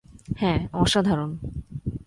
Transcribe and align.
হ্যাঁ, 0.37 0.59
অসাধারণ। 0.73 1.31